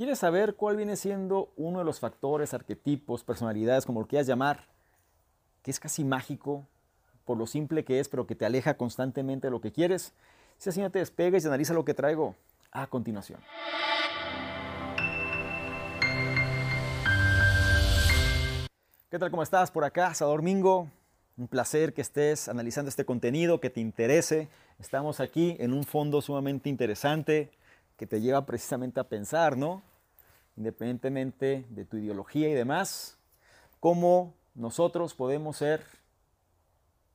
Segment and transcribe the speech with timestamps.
[0.00, 4.64] ¿Quieres saber cuál viene siendo uno de los factores, arquetipos, personalidades, como lo quieras llamar,
[5.62, 6.66] que es casi mágico
[7.26, 10.14] por lo simple que es, pero que te aleja constantemente de lo que quieres?
[10.56, 12.34] Si así no te despegues y analiza lo que traigo
[12.72, 13.42] a continuación.
[19.10, 19.30] ¿Qué tal?
[19.30, 19.70] ¿Cómo estás?
[19.70, 20.88] Por acá, Sador Mingo.
[21.36, 24.48] Un placer que estés analizando este contenido, que te interese.
[24.78, 27.50] Estamos aquí en un fondo sumamente interesante
[27.98, 29.82] que te lleva precisamente a pensar, ¿no?
[30.60, 33.16] Independientemente de tu ideología y demás,
[33.80, 35.82] cómo nosotros podemos ser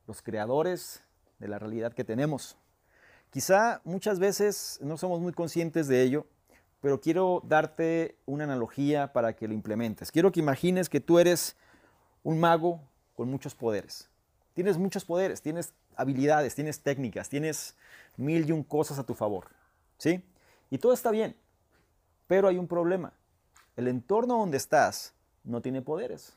[0.07, 1.03] los creadores
[1.37, 2.57] de la realidad que tenemos.
[3.29, 6.25] Quizá muchas veces no somos muy conscientes de ello,
[6.81, 10.11] pero quiero darte una analogía para que lo implementes.
[10.11, 11.55] Quiero que imagines que tú eres
[12.23, 12.81] un mago
[13.15, 14.09] con muchos poderes.
[14.55, 17.77] Tienes muchos poderes, tienes habilidades, tienes técnicas, tienes
[18.17, 19.49] mil y un cosas a tu favor.
[19.99, 20.23] ¿Sí?
[20.71, 21.35] Y todo está bien,
[22.25, 23.13] pero hay un problema.
[23.75, 26.33] El entorno donde estás no tiene poderes.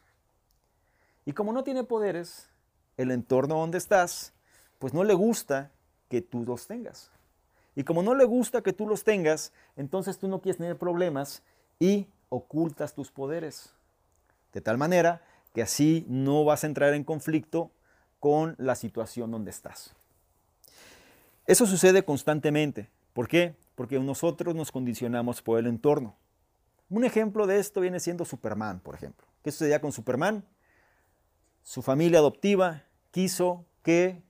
[1.25, 2.49] Y como no tiene poderes,
[2.97, 4.33] el entorno donde estás,
[4.79, 5.71] pues no le gusta
[6.09, 7.11] que tú los tengas.
[7.77, 11.43] Y como no le gusta que tú los tengas, entonces tú no quieres tener problemas
[11.79, 13.71] y ocultas tus poderes.
[14.53, 15.23] De tal manera
[15.55, 17.71] que así no vas a entrar en conflicto
[18.21, 19.95] con la situación donde estás.
[21.47, 22.89] Eso sucede constantemente.
[23.13, 23.55] ¿Por qué?
[23.75, 26.15] Porque nosotros nos condicionamos por el entorno.
[26.91, 29.27] Un ejemplo de esto viene siendo Superman, por ejemplo.
[29.43, 30.45] ¿Qué sucedía con Superman?
[31.63, 34.23] Su familia adoptiva quiso que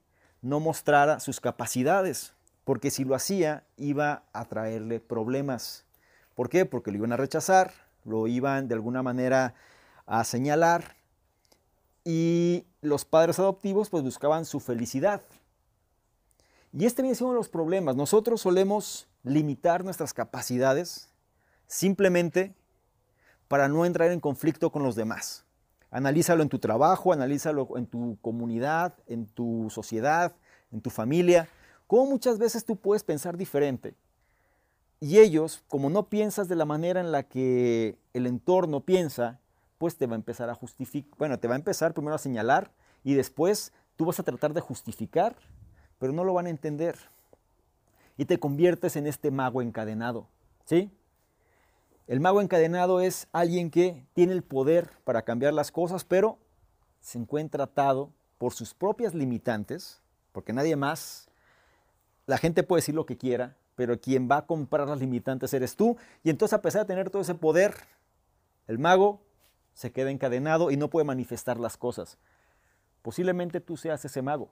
[0.42, 5.84] no mostrara sus capacidades, porque si lo hacía iba a traerle problemas.
[6.34, 6.67] ¿Por qué?
[6.67, 7.73] Porque lo iban a rechazar,
[8.05, 9.55] lo iban de alguna manera
[10.06, 10.97] a señalar
[12.05, 15.23] y los padres adoptivos pues buscaban su felicidad.
[16.73, 17.97] Y este viene siendo uno de los problemas.
[17.97, 21.09] Nosotros solemos limitar nuestras capacidades
[21.69, 22.55] simplemente
[23.47, 25.44] para no entrar en conflicto con los demás.
[25.91, 30.34] Analízalo en tu trabajo, analízalo en tu comunidad, en tu sociedad,
[30.73, 31.48] en tu familia.
[31.86, 33.95] Cómo muchas veces tú puedes pensar diferente.
[35.01, 39.39] Y ellos, como no piensas de la manera en la que el entorno piensa,
[39.78, 42.73] pues te va a empezar a justificar, bueno, te va a empezar primero a señalar
[43.05, 45.36] y después tú vas a tratar de justificar,
[45.98, 46.98] pero no lo van a entender.
[48.17, 50.27] Y te conviertes en este mago encadenado,
[50.64, 50.90] ¿sí?
[52.08, 56.39] El mago encadenado es alguien que tiene el poder para cambiar las cosas, pero
[57.01, 60.01] se encuentra atado por sus propias limitantes,
[60.33, 61.29] porque nadie más,
[62.24, 65.77] la gente puede decir lo que quiera, pero quien va a comprar las limitantes eres
[65.77, 65.98] tú.
[66.24, 67.74] Y entonces a pesar de tener todo ese poder,
[68.69, 69.20] el mago
[69.75, 72.17] se queda encadenado y no puede manifestar las cosas.
[73.02, 74.51] Posiblemente tú seas ese mago.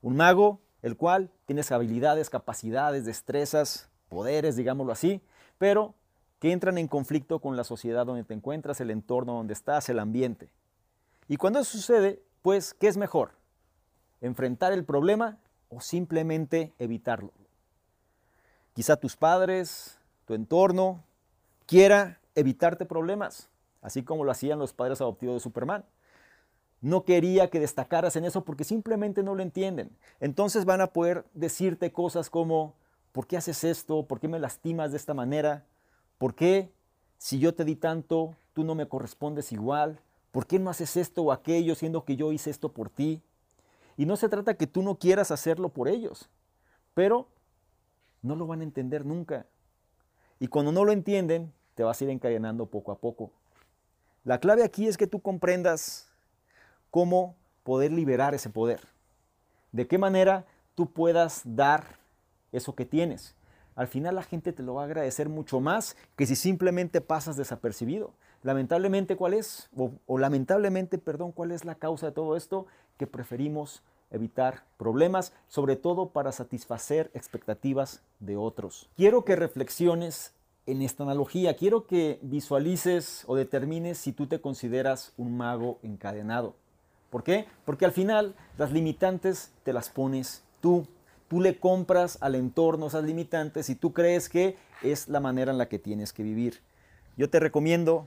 [0.00, 5.20] Un mago el cual tienes habilidades, capacidades, destrezas, poderes, digámoslo así,
[5.58, 5.94] pero
[6.44, 9.98] que entran en conflicto con la sociedad donde te encuentras, el entorno donde estás, el
[9.98, 10.50] ambiente.
[11.26, 13.30] Y cuando eso sucede, pues, ¿qué es mejor?
[14.20, 15.38] ¿Enfrentar el problema
[15.70, 17.32] o simplemente evitarlo?
[18.74, 21.02] Quizá tus padres, tu entorno,
[21.64, 23.48] quiera evitarte problemas
[23.80, 25.82] así como lo hacían los padres adoptivos de Superman.
[26.82, 29.96] No quería que destacaras en eso porque simplemente no lo entienden.
[30.20, 32.74] Entonces van a poder decirte cosas como,
[33.12, 34.04] ¿por qué haces esto?
[34.04, 35.64] ¿Por qué me lastimas de esta manera?
[36.24, 36.72] ¿Por qué
[37.18, 40.00] si yo te di tanto, tú no me correspondes igual?
[40.32, 43.20] ¿Por qué no haces esto o aquello siendo que yo hice esto por ti?
[43.98, 46.30] Y no se trata que tú no quieras hacerlo por ellos,
[46.94, 47.28] pero
[48.22, 49.44] no lo van a entender nunca.
[50.40, 53.30] Y cuando no lo entienden, te vas a ir encadenando poco a poco.
[54.24, 56.08] La clave aquí es que tú comprendas
[56.90, 58.80] cómo poder liberar ese poder.
[59.72, 61.84] De qué manera tú puedas dar
[62.50, 63.34] eso que tienes.
[63.76, 67.36] Al final la gente te lo va a agradecer mucho más que si simplemente pasas
[67.36, 68.12] desapercibido.
[68.42, 69.68] Lamentablemente, ¿cuál es?
[69.76, 72.66] O, o, lamentablemente, perdón, ¿cuál es la causa de todo esto?
[72.98, 78.88] Que preferimos evitar problemas, sobre todo para satisfacer expectativas de otros.
[78.96, 80.34] Quiero que reflexiones
[80.66, 81.56] en esta analogía.
[81.56, 86.54] Quiero que visualices o determines si tú te consideras un mago encadenado.
[87.10, 87.46] ¿Por qué?
[87.64, 90.86] Porque al final las limitantes te las pones tú.
[91.34, 95.58] Tú le compras al entorno esas limitantes y tú crees que es la manera en
[95.58, 96.60] la que tienes que vivir.
[97.16, 98.06] Yo te recomiendo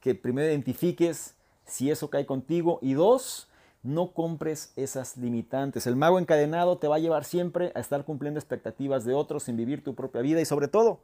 [0.00, 1.34] que primero identifiques
[1.64, 3.48] si eso cae contigo y dos,
[3.82, 5.86] no compres esas limitantes.
[5.86, 9.56] El mago encadenado te va a llevar siempre a estar cumpliendo expectativas de otros sin
[9.56, 11.00] vivir tu propia vida y sobre todo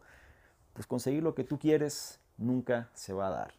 [0.74, 3.54] pues conseguir lo que tú quieres nunca se va a dar.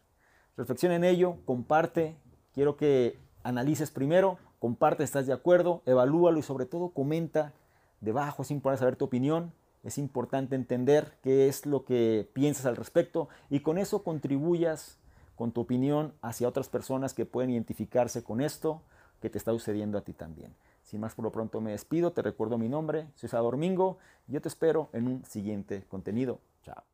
[0.56, 2.14] Reflexiona en ello, comparte,
[2.54, 7.52] quiero que analices primero, comparte, estás de acuerdo, evalúalo y sobre todo comenta
[8.00, 9.52] debajo, sin poder saber tu opinión,
[9.82, 14.98] Es importante entender qué es lo que piensas al respecto y con eso contribuyas
[15.36, 18.82] con tu opinión hacia otras personas que pueden identificarse con esto
[19.22, 20.54] que te está sucediendo a ti también.
[20.82, 23.96] Sin más por lo pronto me despido, te recuerdo mi nombre, soy Salvador Mingo
[24.30, 26.40] yo te espero en un siguiente contenido.
[26.62, 26.89] Chao.